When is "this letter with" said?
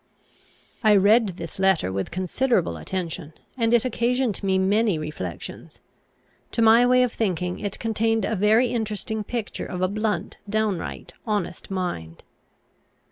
1.37-2.09